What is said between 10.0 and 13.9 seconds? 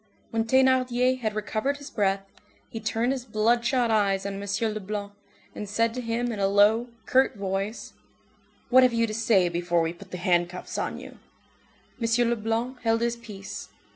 the handcuffs on you?" M. Leblanc held his peace.